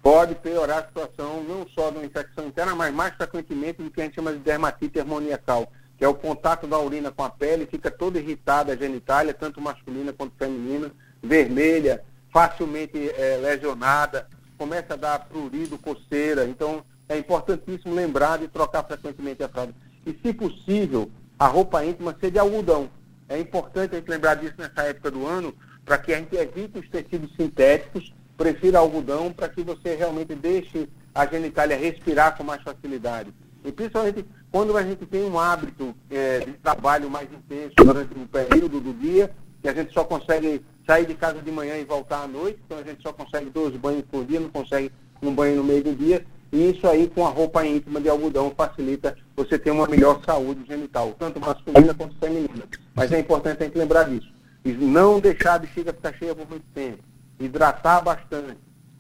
Pode 0.08 0.36
piorar 0.36 0.78
a 0.78 0.88
situação 0.88 1.44
não 1.44 1.68
só 1.76 1.92
de 1.92 1.98
uma 1.98 2.06
infecção 2.06 2.48
interna, 2.48 2.74
mas 2.74 2.94
mais 2.94 3.14
frequentemente 3.16 3.84
do 3.84 3.92
que 3.92 4.00
a 4.00 4.06
gente 4.06 4.16
chama 4.16 4.32
de 4.32 4.40
dermatite 4.40 4.98
hermoniacal, 4.98 5.70
que 5.98 6.06
é 6.06 6.08
o 6.08 6.14
contato 6.14 6.66
da 6.66 6.80
urina 6.80 7.12
com 7.12 7.26
a 7.26 7.30
pele, 7.30 7.66
fica 7.66 7.92
toda 7.92 8.18
irritada 8.18 8.72
a 8.72 8.78
genitália, 8.78 9.34
tanto 9.34 9.60
masculina 9.60 10.14
quanto 10.14 10.32
feminina, 10.38 10.94
vermelha, 11.22 12.06
facilmente 12.32 12.98
é, 12.98 13.36
lesionada, 13.36 14.30
começa 14.58 14.94
a 14.94 14.96
dar 14.96 15.28
prurido, 15.28 15.78
coceira. 15.78 16.46
Então, 16.46 16.86
é 17.10 17.18
importantíssimo 17.18 17.94
lembrar 17.94 18.38
de 18.38 18.48
trocar 18.48 18.84
frequentemente 18.84 19.44
a 19.44 19.50
fralda. 19.50 19.74
E, 20.06 20.18
se 20.24 20.32
possível, 20.32 21.12
a 21.38 21.48
roupa 21.48 21.84
íntima 21.84 22.16
ser 22.18 22.32
de 22.32 22.40
algodão. 22.40 22.90
É 23.28 23.38
importante 23.38 23.94
a 23.94 24.00
gente 24.00 24.10
lembrar 24.10 24.36
disso 24.36 24.56
nessa 24.58 24.84
época 24.84 25.12
do 25.12 25.28
ano, 25.28 25.54
para 25.84 25.98
que 25.98 26.14
a 26.14 26.18
gente 26.18 26.34
evite 26.34 26.80
os 26.80 26.88
tecidos 26.88 27.36
sintéticos 27.36 28.14
prefira 28.38 28.78
algodão 28.78 29.34
para 29.34 29.50
que 29.50 29.64
você 29.64 29.96
realmente 29.96 30.36
deixe 30.36 30.88
a 31.14 31.26
genitália 31.26 31.76
respirar 31.76 32.38
com 32.38 32.44
mais 32.44 32.62
facilidade. 32.62 33.34
E 33.66 33.72
principalmente 33.72 34.24
quando 34.52 34.78
a 34.78 34.84
gente 34.84 35.06
tem 35.06 35.24
um 35.24 35.40
hábito 35.40 35.94
é, 36.10 36.40
de 36.40 36.54
trabalho 36.54 37.10
mais 37.10 37.28
intenso 37.34 37.74
durante 37.76 38.18
um 38.18 38.28
período 38.28 38.80
do 38.80 38.94
dia, 38.94 39.32
que 39.62 39.68
a 39.68 39.74
gente 39.74 39.92
só 39.92 40.04
consegue 40.04 40.64
sair 40.86 41.06
de 41.06 41.16
casa 41.16 41.42
de 41.42 41.52
manhã 41.52 41.76
e 41.76 41.84
voltar 41.84 42.24
à 42.24 42.28
noite, 42.28 42.60
então 42.66 42.78
a 42.78 42.84
gente 42.84 43.02
só 43.02 43.12
consegue 43.12 43.50
dois 43.50 43.76
banhos 43.76 44.04
por 44.10 44.24
dia, 44.24 44.40
não 44.40 44.50
consegue 44.50 44.92
um 45.22 45.34
banho 45.34 45.58
no 45.58 45.64
meio 45.64 45.84
do 45.84 45.96
dia, 45.96 46.24
e 46.52 46.70
isso 46.70 46.88
aí 46.88 47.10
com 47.10 47.26
a 47.26 47.30
roupa 47.30 47.66
íntima 47.66 48.00
de 48.00 48.08
algodão 48.08 48.54
facilita 48.56 49.18
você 49.36 49.60
ter 49.60 49.72
uma 49.72 49.88
melhor 49.88 50.22
saúde 50.24 50.64
genital, 50.66 51.14
tanto 51.20 51.42
masculina 51.42 51.94
quanto 51.94 52.16
feminina. 52.20 52.64
Mas 52.96 53.12
é 53.12 53.20
importante 53.20 53.62
a 53.62 53.66
gente 53.66 53.78
lembrar 53.78 54.04
disso. 54.04 54.32
E 54.64 54.72
não 54.72 55.20
deixar 55.20 55.56
a 55.56 55.60
bexiga 55.60 55.92
ficar 55.92 56.14
cheia 56.14 56.34
por 56.34 56.48
muito 56.48 56.66
tempo 56.74 57.04
hidratar 57.40 58.02
bastante. 58.04 58.58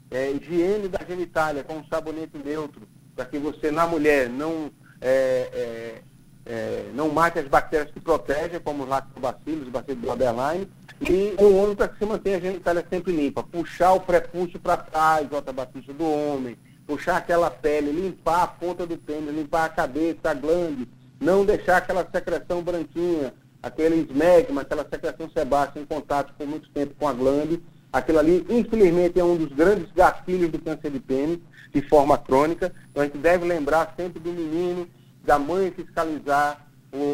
É, 0.09 0.31
higiene 0.31 0.87
da 0.87 1.03
genitália 1.05 1.63
com 1.63 1.77
um 1.77 1.85
sabonete 1.85 2.37
neutro, 2.37 2.87
para 3.15 3.25
que 3.25 3.37
você, 3.37 3.71
na 3.71 3.85
mulher, 3.85 4.29
não, 4.29 4.71
é, 5.01 5.49
é, 5.51 6.01
é, 6.45 6.91
não 6.93 7.09
mate 7.09 7.39
as 7.39 7.47
bactérias 7.47 7.91
que 7.91 7.99
protegem, 7.99 8.59
como 8.59 8.83
os 8.83 8.89
lactobacilos, 8.89 9.67
bacilos 9.67 10.01
do 10.01 10.07
borderline, 10.07 10.69
e 11.01 11.35
o 11.37 11.57
homem 11.57 11.75
para 11.75 11.89
que 11.89 11.97
se 11.97 12.05
mantenha 12.05 12.37
a 12.37 12.41
genitália 12.41 12.85
sempre 12.89 13.11
limpa. 13.11 13.43
Puxar 13.43 13.93
o 13.93 13.99
prepúcio 13.99 14.59
para 14.59 14.77
trás, 14.77 15.29
J. 15.29 15.51
Batista, 15.51 15.93
do 15.93 16.09
homem, 16.09 16.57
puxar 16.87 17.17
aquela 17.17 17.51
pele, 17.51 17.91
limpar 17.91 18.43
a 18.43 18.47
ponta 18.47 18.87
do 18.87 18.97
pênis, 18.97 19.35
limpar 19.35 19.65
a 19.65 19.69
cabeça, 19.69 20.29
a 20.29 20.33
glande, 20.33 20.87
não 21.19 21.45
deixar 21.45 21.77
aquela 21.77 22.07
secreção 22.09 22.63
branquinha, 22.63 23.33
aquele 23.61 24.07
esmegma, 24.09 24.61
aquela 24.61 24.87
secreção 24.89 25.29
sebácea 25.29 25.81
em 25.81 25.85
contato 25.85 26.33
por 26.37 26.47
muito 26.47 26.69
tempo 26.69 26.95
com 26.97 27.07
a 27.07 27.13
glande, 27.13 27.61
Aquilo 27.91 28.19
ali, 28.19 28.45
infelizmente, 28.49 29.19
é 29.19 29.23
um 29.23 29.37
dos 29.37 29.51
grandes 29.53 29.87
gatilhos 29.95 30.51
do 30.51 30.59
câncer 30.59 30.91
de 30.91 30.99
pênis, 30.99 31.39
de 31.73 31.81
forma 31.81 32.17
crônica. 32.17 32.73
Então, 32.91 33.03
a 33.03 33.05
gente 33.05 33.17
deve 33.17 33.45
lembrar 33.45 33.93
sempre 33.97 34.19
do 34.19 34.31
menino, 34.31 34.87
da 35.23 35.39
mãe 35.39 35.71
fiscalizar 35.71 36.67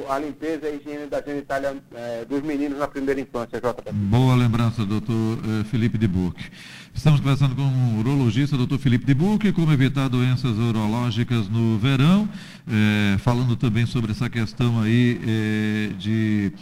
a 0.08 0.20
limpeza 0.20 0.68
e 0.68 0.72
a 0.72 0.76
higiene 0.76 1.08
da 1.08 1.22
genitália 1.22 1.76
é, 1.94 2.26
dos 2.26 2.42
meninos 2.42 2.78
na 2.78 2.88
primeira 2.88 3.20
infância. 3.20 3.60
Boa 3.92 4.36
lembrança, 4.36 4.86
doutor 4.86 5.40
eh, 5.44 5.64
Felipe 5.66 5.98
de 5.98 6.08
Burque. 6.08 6.46
Estamos 6.94 7.20
conversando 7.20 7.56
com 7.56 7.64
o 7.64 8.00
urologista, 8.00 8.56
doutor 8.56 8.78
Felipe 8.78 9.06
de 9.06 9.16
Burque, 9.16 9.52
como 9.52 9.72
evitar 9.72 10.08
doenças 10.10 10.58
urológicas 10.58 11.50
no 11.50 11.80
verão, 11.80 12.30
eh, 12.68 13.18
falando 13.20 13.56
também 13.56 13.86
sobre 13.86 14.12
essa 14.12 14.30
questão 14.30 14.80
aí 14.80 15.20
eh, 15.26 15.94
de 15.98 16.54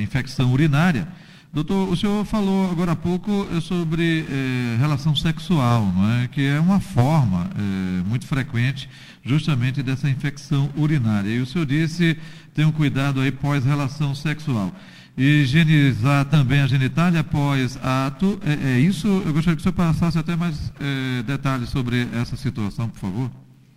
infecção 0.00 0.52
urinária. 0.52 1.08
Doutor, 1.52 1.88
o 1.88 1.96
senhor 1.96 2.24
falou 2.24 2.70
agora 2.70 2.92
há 2.92 2.96
pouco 2.96 3.44
eh, 3.50 3.60
sobre 3.60 4.20
eh, 4.20 4.76
relação 4.78 5.16
sexual, 5.16 5.84
não 5.84 6.08
é? 6.12 6.28
que 6.28 6.46
é 6.46 6.60
uma 6.60 6.78
forma 6.78 7.50
eh, 7.56 8.04
muito 8.06 8.24
frequente 8.24 8.88
justamente 9.24 9.82
dessa 9.82 10.08
infecção 10.08 10.70
urinária. 10.76 11.28
E 11.28 11.40
o 11.40 11.46
senhor 11.46 11.66
disse, 11.66 12.16
tenham 12.54 12.70
cuidado 12.70 13.20
aí 13.20 13.32
pós-relação 13.32 14.14
sexual. 14.14 14.72
Higienizar 15.18 16.24
também 16.26 16.60
a 16.60 16.68
genitália 16.68 17.18
após 17.18 17.76
ato, 17.82 18.38
é, 18.46 18.76
é, 18.76 18.78
isso? 18.78 19.08
Eu 19.08 19.32
gostaria 19.32 19.56
que 19.56 19.60
o 19.60 19.62
senhor 19.62 19.72
passasse 19.72 20.18
até 20.20 20.36
mais 20.36 20.72
detalhes 21.26 21.68
sobre 21.68 22.06
essa 22.14 22.36
situação, 22.36 22.88
por 22.88 23.00
favor. 23.00 23.30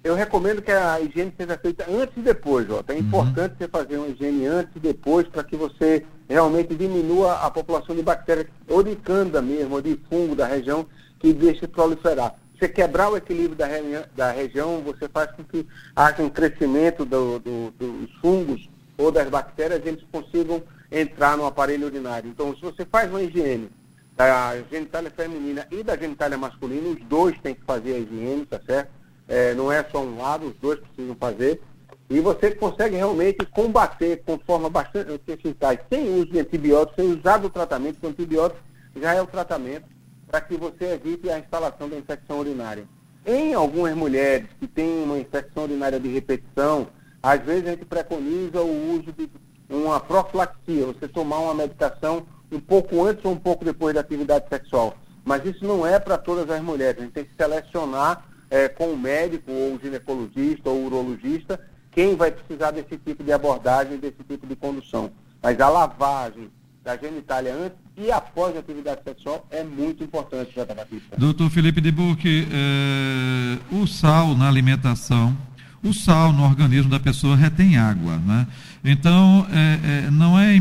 Eu 0.04 0.16
recomendo 0.16 0.62
que 0.62 0.72
a 0.72 1.00
higiene 1.00 1.34
seja 1.38 1.58
feita 1.58 1.86
antes 1.90 2.18
e 2.18 2.20
depois, 2.20 2.68
Jota. 2.68 2.92
É 2.92 2.98
uhum. 2.98 3.04
importante 3.04 3.56
você 3.58 3.68
fazer 3.70 3.98
uma 3.98 4.08
higiene 4.08 4.46
antes 4.46 4.76
e 4.76 4.80
depois 4.80 5.26
para 5.28 5.46
que 5.46 5.56
você 5.56 6.06
realmente 6.28 6.76
diminua 6.76 7.36
a 7.36 7.50
população 7.50 7.96
de 7.96 8.02
bactérias, 8.02 8.48
ou 8.68 8.84
de 8.84 8.96
canda 8.98 9.42
mesmo, 9.42 9.76
ou 9.76 9.82
de 9.82 9.98
fungo 10.10 10.36
da 10.36 10.46
região, 10.46 10.86
que 11.20 11.32
deixe 11.32 11.68
proliferar. 11.68 12.36
Você 12.60 12.68
quebrar 12.68 13.10
o 13.12 13.18
equilíbrio 13.18 13.56
da, 13.56 13.68
da 14.14 14.32
região, 14.32 14.82
você 14.82 15.08
faz 15.08 15.32
com 15.32 15.44
que 15.44 15.66
haja 15.96 16.22
um 16.22 16.30
crescimento 16.30 17.06
do, 17.06 17.40
do, 17.40 17.72
dos 17.72 18.12
fungos 18.20 18.70
ou 18.98 19.10
das 19.10 19.30
bactérias, 19.30 19.86
eles 19.86 20.04
consigam 20.12 20.62
entrar 20.92 21.38
no 21.38 21.46
aparelho 21.46 21.88
urinário. 21.88 22.30
Então, 22.30 22.54
se 22.56 22.62
você 22.62 22.86
faz 22.86 23.10
uma 23.10 23.22
higiene 23.22 23.70
da 24.16 24.62
genitália 24.70 25.10
feminina 25.10 25.66
e 25.72 25.82
da 25.82 25.98
genitália 25.98 26.38
masculina, 26.38 26.90
os 26.90 27.02
dois 27.06 27.40
têm 27.40 27.56
que 27.56 27.64
fazer 27.66 27.96
a 27.96 28.00
higiene, 28.00 28.46
tá 28.46 28.60
certo? 28.66 29.03
É, 29.28 29.54
não 29.54 29.72
é 29.72 29.84
só 29.84 30.02
um 30.02 30.18
lado, 30.18 30.48
os 30.48 30.56
dois 30.56 30.80
precisam 30.80 31.16
fazer. 31.16 31.62
E 32.10 32.20
você 32.20 32.52
consegue 32.52 32.96
realmente 32.96 33.46
combater 33.46 34.22
com 34.26 34.38
forma 34.40 34.70
bastante 34.70 35.20
eficaz, 35.28 35.80
sem 35.90 36.14
uso 36.16 36.28
de 36.28 36.40
antibióticos, 36.40 36.96
sem 36.96 37.14
usar 37.14 37.38
do 37.38 37.50
tratamento, 37.50 37.96
porque 37.96 38.08
o 38.08 38.10
antibiótico 38.10 38.62
já 38.96 39.14
é 39.14 39.22
o 39.22 39.28
tratamento 39.28 39.86
para 40.28 40.42
que 40.42 40.56
você 40.56 40.94
evite 40.94 41.30
a 41.30 41.40
instalação 41.40 41.90
da 41.90 41.98
infecção 41.98 42.40
urinária. 42.40 42.86
Em 43.26 43.54
algumas 43.54 43.96
mulheres 43.96 44.48
que 44.60 44.68
têm 44.68 45.04
uma 45.04 45.18
infecção 45.18 45.64
urinária 45.64 46.00
de 46.00 46.10
repetição, 46.10 46.88
às 47.22 47.42
vezes 47.42 47.68
a 47.68 47.72
gente 47.72 47.86
preconiza 47.86 48.62
o 48.62 48.96
uso 48.96 49.14
de 49.14 49.30
uma 49.70 50.00
profilaxia, 50.00 50.86
você 50.86 51.08
tomar 51.08 51.40
uma 51.40 51.54
medicação 51.54 52.26
um 52.52 52.60
pouco 52.60 53.04
antes 53.04 53.24
ou 53.24 53.32
um 53.32 53.38
pouco 53.38 53.64
depois 53.64 53.96
da 53.96 54.02
atividade 54.02 54.46
sexual. 54.50 54.96
Mas 55.24 55.46
isso 55.46 55.66
não 55.66 55.88
é 55.88 56.00
para 56.00 56.18
todas 56.18 56.50
as 56.50 56.62
mulheres, 56.62 57.00
a 57.00 57.06
gente 57.06 57.14
tem 57.14 57.26
que 57.26 57.36
selecionar 57.36 58.26
é, 58.54 58.70
com 58.70 58.94
o 58.94 58.98
médico, 58.98 59.52
ou 59.52 59.76
o 59.76 59.80
ginecologista, 59.82 60.70
ou 60.70 60.84
o 60.84 60.86
urologista, 60.86 61.60
quem 61.92 62.16
vai 62.16 62.32
precisar 62.32 62.70
desse 62.70 62.98
tipo 63.04 63.24
de 63.24 63.32
abordagem, 63.32 63.98
desse 63.98 64.24
tipo 64.30 64.46
de 64.46 64.56
condução. 64.56 65.10
Mas 65.42 65.60
a 65.60 65.68
lavagem 65.68 66.52
da 66.84 66.96
genitália 66.96 67.52
antes 67.52 67.80
e 67.98 68.12
após 68.12 68.56
a 68.56 68.60
atividade 68.60 69.02
sexual 69.04 69.48
é 69.50 69.64
muito 69.64 70.04
importante, 70.04 70.54
Jota 70.54 70.76
Batista. 70.76 71.18
Doutor 71.18 71.50
Felipe 71.50 71.82
de 71.82 71.92
Buque, 71.92 72.48
é, 72.52 73.76
o 73.76 73.88
sal 73.88 74.36
na 74.36 74.48
alimentação, 74.48 75.36
o 75.84 75.92
sal 75.92 76.32
no 76.32 76.44
organismo 76.44 76.92
da 76.92 77.00
pessoa 77.00 77.36
retém 77.36 77.78
água, 77.78 78.18
né? 78.18 78.46
Então, 78.86 79.48
é, 79.52 80.06
é, 80.08 80.12
não, 80.12 80.38
é 80.38 80.54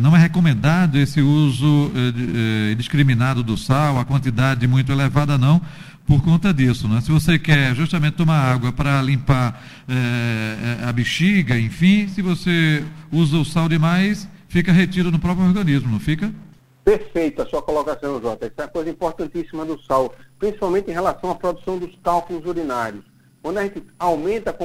não 0.00 0.14
é 0.14 0.18
recomendado 0.18 0.98
esse 0.98 1.20
uso 1.20 1.90
indiscriminado 2.72 3.42
do 3.42 3.56
sal, 3.56 3.98
a 3.98 4.04
quantidade 4.04 4.66
muito 4.66 4.90
elevada 4.92 5.38
não, 5.38 5.60
por 6.06 6.22
conta 6.22 6.54
disso. 6.54 6.88
Né? 6.88 7.00
Se 7.00 7.10
você 7.10 7.38
quer 7.38 7.74
justamente 7.74 8.14
tomar 8.14 8.38
água 8.38 8.72
para 8.72 9.02
limpar 9.02 9.62
é, 9.88 10.84
a 10.84 10.92
bexiga, 10.92 11.58
enfim, 11.58 12.08
se 12.08 12.22
você 12.22 12.84
usa 13.12 13.36
o 13.36 13.44
sal 13.44 13.68
demais, 13.68 14.28
fica 14.48 14.72
retido 14.72 15.10
no 15.10 15.18
próprio 15.18 15.46
organismo, 15.46 15.90
não 15.90 16.00
fica? 16.00 16.32
Perfeito 16.84 17.42
a 17.42 17.46
sua 17.46 17.60
colocação, 17.60 18.20
Jota. 18.22 18.46
Isso 18.46 18.54
é 18.58 18.62
uma 18.62 18.68
coisa 18.68 18.90
importantíssima 18.90 19.64
do 19.64 19.80
sal, 19.82 20.14
principalmente 20.38 20.88
em 20.88 20.94
relação 20.94 21.30
à 21.30 21.34
produção 21.34 21.78
dos 21.78 21.92
cálculos 22.02 22.46
urinários. 22.46 23.04
Quando 23.42 23.58
a 23.58 23.64
gente 23.64 23.82
aumenta 23.98 24.56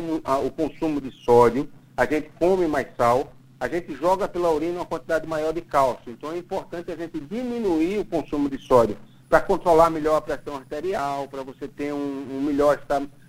o 0.46 0.52
consumo 0.52 1.02
de 1.02 1.12
sódio, 1.26 1.68
a 1.98 2.06
gente 2.06 2.30
come 2.40 2.68
mais 2.68 2.88
sal, 2.96 3.34
a 3.60 3.68
gente 3.68 3.96
joga 3.96 4.28
pela 4.28 4.52
urina 4.52 4.80
uma 4.80 4.86
quantidade 4.86 5.28
maior 5.28 5.52
de 5.54 5.62
cálcio. 5.62 6.12
Então 6.12 6.32
é 6.32 6.38
importante 6.38 6.92
a 6.92 6.96
gente 6.96 7.20
diminuir 7.20 8.00
o 8.00 8.06
consumo 8.06 8.50
de 8.50 8.60
sódio 8.60 8.98
para 9.32 9.40
controlar 9.40 9.90
melhor 9.90 10.18
a 10.18 10.22
pressão 10.22 10.58
arterial, 10.58 11.26
para 11.30 11.42
você 11.42 11.66
ter 11.66 11.94
um, 11.94 12.28
um 12.30 12.42
melhor, 12.42 12.78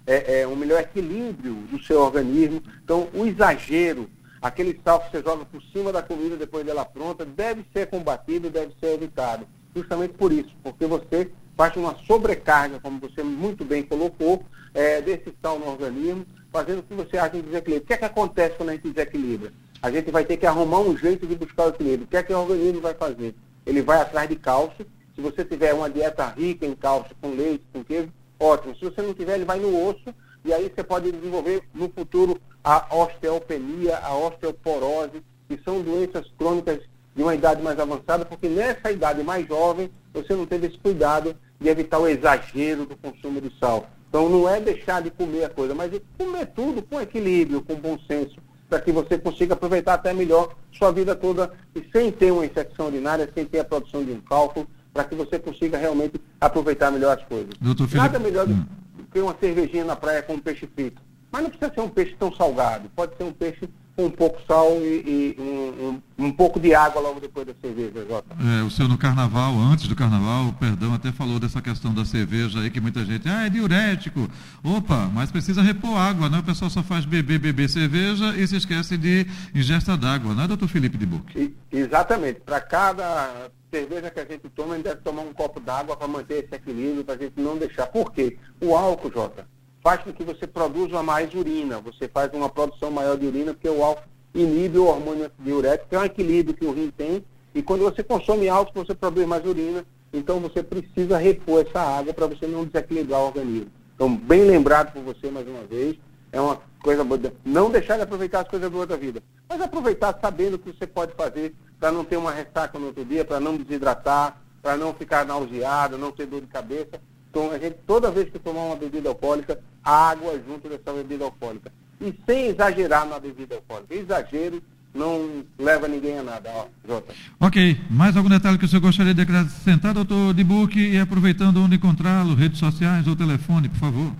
é, 0.04 0.40
é, 0.40 0.48
um 0.48 0.56
melhor 0.56 0.80
equilíbrio 0.80 1.54
do 1.70 1.80
seu 1.80 2.00
organismo. 2.00 2.60
Então, 2.82 3.06
o 3.14 3.24
exagero, 3.24 4.10
aquele 4.42 4.80
sal 4.82 4.98
que 4.98 5.12
você 5.12 5.22
joga 5.22 5.44
por 5.44 5.62
cima 5.72 5.92
da 5.92 6.02
comida 6.02 6.36
depois 6.36 6.66
dela 6.66 6.84
pronta, 6.84 7.24
deve 7.24 7.64
ser 7.72 7.86
combatido, 7.86 8.50
deve 8.50 8.74
ser 8.80 8.94
evitado. 8.94 9.46
Justamente 9.76 10.14
por 10.14 10.32
isso, 10.32 10.50
porque 10.60 10.86
você 10.86 11.30
faz 11.56 11.76
uma 11.76 11.96
sobrecarga, 12.04 12.80
como 12.80 12.98
você 12.98 13.22
muito 13.22 13.64
bem 13.64 13.84
colocou, 13.84 14.44
é, 14.74 15.00
desse 15.00 15.32
sal 15.40 15.60
no 15.60 15.68
organismo, 15.68 16.26
fazendo 16.50 16.82
com 16.82 16.96
que 16.96 17.04
você 17.04 17.16
haja 17.16 17.36
um 17.36 17.42
desequilíbrio. 17.42 17.84
O 17.84 17.86
que 17.86 17.92
é 17.92 17.96
que 17.96 18.04
acontece 18.04 18.56
quando 18.56 18.70
a 18.70 18.72
gente 18.72 18.90
desequilibra? 18.90 19.52
A 19.80 19.88
gente 19.88 20.10
vai 20.10 20.24
ter 20.24 20.36
que 20.36 20.46
arrumar 20.46 20.80
um 20.80 20.96
jeito 20.96 21.28
de 21.28 21.36
buscar 21.36 21.66
o 21.66 21.68
equilíbrio. 21.68 22.06
O 22.06 22.08
que 22.08 22.16
é 22.16 22.24
que 22.24 22.32
o 22.32 22.40
organismo 22.40 22.80
vai 22.80 22.94
fazer? 22.94 23.36
Ele 23.64 23.80
vai 23.82 24.00
atrás 24.00 24.28
de 24.28 24.34
cálcio, 24.34 24.84
se 25.14 25.20
você 25.20 25.44
tiver 25.44 25.74
uma 25.74 25.90
dieta 25.90 26.26
rica 26.26 26.66
em 26.66 26.74
cálcio, 26.74 27.14
com 27.20 27.34
leite, 27.34 27.64
com 27.72 27.84
queijo, 27.84 28.12
ótimo. 28.38 28.74
Se 28.76 28.84
você 28.84 29.02
não 29.02 29.14
tiver, 29.14 29.34
ele 29.34 29.44
vai 29.44 29.58
no 29.58 29.88
osso 29.88 30.14
e 30.44 30.52
aí 30.52 30.72
você 30.74 30.82
pode 30.82 31.12
desenvolver 31.12 31.62
no 31.74 31.88
futuro 31.88 32.40
a 32.64 32.94
osteopenia, 32.94 33.98
a 33.98 34.16
osteoporose, 34.16 35.22
que 35.48 35.60
são 35.64 35.80
doenças 35.80 36.26
crônicas 36.38 36.80
de 37.14 37.22
uma 37.22 37.34
idade 37.34 37.62
mais 37.62 37.78
avançada, 37.78 38.24
porque 38.24 38.48
nessa 38.48 38.90
idade 38.90 39.22
mais 39.22 39.46
jovem 39.46 39.90
você 40.14 40.34
não 40.34 40.46
teve 40.46 40.66
esse 40.66 40.78
cuidado 40.78 41.36
de 41.60 41.68
evitar 41.68 41.98
o 41.98 42.08
exagero 42.08 42.86
do 42.86 42.96
consumo 42.96 43.40
de 43.40 43.52
sal. 43.58 43.88
Então 44.08 44.28
não 44.28 44.48
é 44.48 44.60
deixar 44.60 45.02
de 45.02 45.10
comer 45.10 45.44
a 45.44 45.48
coisa, 45.48 45.74
mas 45.74 45.92
comer 46.18 46.46
tudo 46.46 46.82
com 46.82 47.00
equilíbrio, 47.00 47.62
com 47.62 47.74
bom 47.74 47.98
senso, 48.06 48.36
para 48.68 48.80
que 48.80 48.92
você 48.92 49.18
consiga 49.18 49.54
aproveitar 49.54 49.94
até 49.94 50.12
melhor 50.12 50.54
sua 50.72 50.90
vida 50.90 51.14
toda 51.14 51.52
e 51.74 51.84
sem 51.92 52.10
ter 52.10 52.30
uma 52.30 52.44
infecção 52.44 52.86
urinária, 52.86 53.30
sem 53.34 53.44
ter 53.44 53.60
a 53.60 53.64
produção 53.64 54.04
de 54.04 54.12
um 54.12 54.20
cálculo, 54.20 54.66
para 54.92 55.04
que 55.04 55.14
você 55.14 55.38
consiga 55.38 55.78
realmente 55.78 56.20
aproveitar 56.40 56.90
melhor 56.90 57.18
as 57.18 57.24
coisas. 57.24 57.54
Nada 57.94 58.18
melhor 58.18 58.46
do 58.46 58.54
hum. 58.54 58.66
que 59.10 59.20
uma 59.20 59.36
cervejinha 59.38 59.84
na 59.84 59.96
praia 59.96 60.22
com 60.22 60.34
um 60.34 60.38
peixe 60.38 60.68
frito. 60.74 61.00
Mas 61.30 61.42
não 61.42 61.50
precisa 61.50 61.72
ser 61.72 61.80
um 61.80 61.88
peixe 61.88 62.14
tão 62.18 62.32
salgado. 62.34 62.90
Pode 62.94 63.16
ser 63.16 63.24
um 63.24 63.32
peixe 63.32 63.68
com 63.96 64.06
um 64.06 64.10
pouco 64.10 64.40
sal 64.46 64.70
e, 64.80 65.36
e 65.36 65.40
um, 65.40 66.02
um, 66.20 66.26
um, 66.26 66.32
pouco 66.32 66.58
de 66.58 66.74
água 66.74 67.00
logo 67.00 67.20
depois 67.20 67.46
da 67.46 67.54
cerveja, 67.60 68.06
Jota. 68.06 68.36
É, 68.40 68.62
o 68.62 68.70
senhor 68.70 68.88
no 68.88 68.96
carnaval, 68.96 69.54
antes 69.58 69.86
do 69.86 69.94
carnaval, 69.94 70.52
perdão, 70.58 70.94
até 70.94 71.12
falou 71.12 71.38
dessa 71.38 71.60
questão 71.60 71.92
da 71.92 72.04
cerveja 72.04 72.60
aí, 72.60 72.70
que 72.70 72.80
muita 72.80 73.04
gente, 73.04 73.28
ah, 73.28 73.46
é 73.46 73.50
diurético. 73.50 74.28
Opa, 74.64 75.10
mas 75.12 75.30
precisa 75.30 75.62
repor 75.62 75.96
água, 75.96 76.28
né? 76.28 76.38
O 76.38 76.42
pessoal 76.42 76.70
só 76.70 76.82
faz 76.82 77.04
beber, 77.04 77.38
beber 77.38 77.68
cerveja 77.68 78.34
e 78.36 78.46
se 78.46 78.56
esquece 78.56 78.96
de 78.96 79.26
ingesta 79.54 79.96
d'água, 79.96 80.34
né, 80.34 80.46
doutor 80.46 80.68
Felipe 80.68 80.96
de 80.96 81.06
Buque? 81.06 81.54
Exatamente. 81.70 82.40
Para 82.40 82.60
cada 82.60 83.50
cerveja 83.72 84.10
que 84.10 84.20
a 84.20 84.24
gente 84.24 84.48
toma, 84.50 84.74
a 84.74 84.76
gente 84.76 84.84
deve 84.84 85.00
tomar 85.00 85.22
um 85.22 85.32
copo 85.32 85.58
d'água 85.58 85.96
para 85.96 86.06
manter 86.06 86.44
esse 86.44 86.54
equilíbrio, 86.54 87.04
para 87.04 87.14
a 87.14 87.18
gente 87.18 87.40
não 87.40 87.56
deixar. 87.56 87.86
Por 87.86 88.12
quê? 88.12 88.36
O 88.60 88.76
álcool, 88.76 89.10
Jota, 89.10 89.46
faz 89.82 90.02
com 90.02 90.12
que 90.12 90.22
você 90.22 90.46
produza 90.46 91.02
mais 91.02 91.32
urina, 91.34 91.80
você 91.80 92.06
faz 92.06 92.30
uma 92.34 92.50
produção 92.50 92.90
maior 92.90 93.16
de 93.16 93.26
urina, 93.26 93.54
porque 93.54 93.68
o 93.68 93.82
álcool 93.82 94.08
inibe 94.34 94.78
o 94.78 94.86
hormônio 94.86 95.30
diurético, 95.38 95.88
que 95.88 95.96
é 95.96 95.98
um 95.98 96.04
equilíbrio 96.04 96.54
que 96.54 96.66
o 96.66 96.72
rim 96.72 96.90
tem, 96.90 97.24
e 97.54 97.62
quando 97.62 97.82
você 97.82 98.02
consome 98.02 98.48
álcool, 98.48 98.84
você 98.84 98.94
produz 98.94 99.26
mais 99.26 99.44
urina, 99.44 99.84
então 100.12 100.38
você 100.38 100.62
precisa 100.62 101.16
repor 101.16 101.64
essa 101.66 101.80
água 101.80 102.12
para 102.12 102.26
você 102.26 102.46
não 102.46 102.66
desequilibrar 102.66 103.20
o 103.20 103.26
organismo. 103.26 103.70
Então, 103.94 104.14
bem 104.14 104.42
lembrado 104.42 104.92
por 104.92 105.02
você 105.02 105.30
mais 105.30 105.46
uma 105.48 105.64
vez, 105.64 105.96
é 106.30 106.40
uma 106.40 106.60
coisa 106.82 107.04
boa. 107.04 107.20
Não 107.44 107.70
deixar 107.70 107.96
de 107.96 108.02
aproveitar 108.02 108.40
as 108.40 108.48
coisas 108.48 108.70
boas 108.70 108.88
da 108.88 108.96
vida, 108.96 109.22
mas 109.48 109.60
aproveitar 109.60 110.18
sabendo 110.20 110.54
o 110.54 110.58
que 110.58 110.72
você 110.72 110.86
pode 110.86 111.12
fazer 111.14 111.54
para 111.78 111.90
não 111.92 112.04
ter 112.04 112.16
uma 112.16 112.32
ressaca 112.32 112.78
no 112.78 112.86
outro 112.86 113.04
dia, 113.04 113.24
para 113.24 113.40
não 113.40 113.56
desidratar, 113.56 114.36
para 114.62 114.76
não 114.76 114.94
ficar 114.94 115.26
nauseado, 115.26 115.98
não 115.98 116.12
ter 116.12 116.26
dor 116.26 116.40
de 116.40 116.46
cabeça. 116.46 117.00
Então, 117.28 117.50
a 117.50 117.58
gente, 117.58 117.76
toda 117.86 118.10
vez 118.10 118.30
que 118.30 118.38
tomar 118.38 118.60
uma 118.62 118.76
bebida 118.76 119.08
alcoólica, 119.08 119.58
água 119.82 120.40
junto 120.46 120.68
dessa 120.68 120.92
bebida 120.92 121.24
alcoólica. 121.24 121.72
E 122.00 122.14
sem 122.26 122.46
exagerar 122.46 123.06
na 123.06 123.18
bebida 123.18 123.56
alcoólica. 123.56 123.94
Exagero 123.94 124.62
não 124.94 125.44
leva 125.58 125.88
ninguém 125.88 126.18
a 126.18 126.22
nada, 126.22 126.50
ó, 126.54 126.66
Jota. 126.86 127.14
Ok. 127.40 127.80
Mais 127.90 128.16
algum 128.16 128.28
detalhe 128.28 128.58
que 128.58 128.64
o 128.64 128.68
senhor 128.68 128.82
gostaria 128.82 129.14
de 129.14 129.22
acrescentar, 129.22 129.94
doutor 129.94 130.34
Book, 130.34 130.78
e 130.78 130.98
aproveitando 130.98 131.62
onde 131.62 131.76
encontrá-lo, 131.76 132.34
redes 132.34 132.58
sociais 132.58 133.06
ou 133.06 133.16
telefone, 133.16 133.68
por 133.68 133.78
favor? 133.78 134.12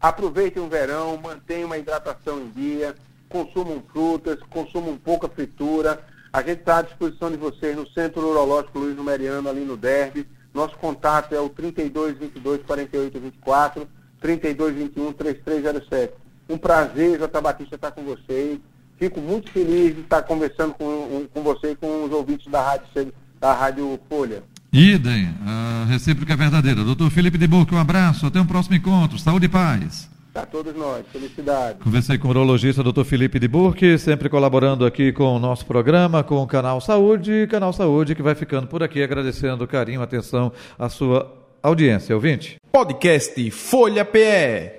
Aproveitem 0.00 0.62
o 0.62 0.68
verão, 0.68 1.18
mantenham 1.22 1.66
uma 1.66 1.78
hidratação 1.78 2.40
em 2.40 2.50
dia, 2.50 2.94
consumam 3.28 3.82
frutas, 3.92 4.38
consumam 4.50 4.96
pouca 4.96 5.28
fritura, 5.28 6.02
a 6.32 6.42
gente 6.42 6.60
está 6.60 6.78
à 6.78 6.82
disposição 6.82 7.30
de 7.30 7.36
vocês 7.36 7.74
no 7.74 7.88
Centro 7.90 8.20
Urológico 8.28 8.78
Luiz 8.78 8.94
Numeriano, 8.96 9.48
ali 9.48 9.64
no 9.64 9.76
Derby. 9.76 10.26
Nosso 10.52 10.76
contato 10.76 11.34
é 11.34 11.40
o 11.40 11.48
32 11.48 12.18
22 12.18 12.62
48 12.62 13.20
24, 13.20 13.88
32 14.20 14.74
21 14.74 15.12
3307. 15.12 16.12
Um 16.48 16.58
prazer, 16.58 17.18
Jota 17.18 17.40
Batista, 17.40 17.76
estar 17.76 17.90
com 17.90 18.02
vocês. 18.02 18.58
Fico 18.98 19.20
muito 19.20 19.50
feliz 19.50 19.94
de 19.94 20.02
estar 20.02 20.22
conversando 20.22 20.74
com, 20.74 21.26
com 21.32 21.42
você 21.42 21.72
e 21.72 21.76
com 21.76 22.04
os 22.04 22.12
ouvintes 22.12 22.50
da 22.50 22.62
Rádio, 22.62 23.12
da 23.40 23.52
Rádio 23.52 23.98
Folha. 24.08 24.42
Idem, 24.72 25.34
a 25.46 25.86
recíproca 25.88 26.34
é 26.34 26.36
verdadeira. 26.36 26.84
Doutor 26.84 27.10
Felipe 27.10 27.38
de 27.38 27.46
Burque, 27.46 27.74
um 27.74 27.78
abraço, 27.78 28.26
até 28.26 28.40
um 28.40 28.46
próximo 28.46 28.76
encontro. 28.76 29.18
Saúde 29.18 29.46
e 29.46 29.48
paz. 29.48 30.15
Para 30.36 30.44
todos 30.44 30.76
nós, 30.76 31.02
felicidade. 31.10 31.78
Conversei 31.82 32.18
com 32.18 32.28
o 32.28 32.30
urologista 32.30 32.82
Dr. 32.82 33.04
Felipe 33.04 33.38
de 33.38 33.48
Burque, 33.48 33.96
sempre 33.96 34.28
colaborando 34.28 34.84
aqui 34.84 35.10
com 35.10 35.34
o 35.34 35.38
nosso 35.38 35.64
programa, 35.64 36.22
com 36.22 36.42
o 36.42 36.46
Canal 36.46 36.78
Saúde, 36.78 37.46
Canal 37.50 37.72
Saúde 37.72 38.14
que 38.14 38.22
vai 38.22 38.34
ficando 38.34 38.66
por 38.66 38.82
aqui, 38.82 39.02
agradecendo 39.02 39.64
o 39.64 39.66
carinho, 39.66 40.02
atenção, 40.02 40.52
a 40.78 40.90
sua 40.90 41.34
audiência, 41.62 42.14
ouvinte. 42.14 42.56
Podcast 42.70 43.50
Folha 43.50 44.04
PE. 44.04 44.76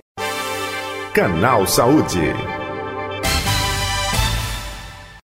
Canal 1.11 1.65
Saúde. 1.65 2.56